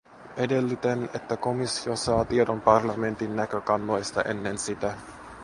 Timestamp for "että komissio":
1.15-1.95